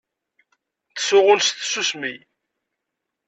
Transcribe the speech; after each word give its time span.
Ttsuɣun 0.93 1.39
s 1.41 1.49
tsusmi. 1.49 2.13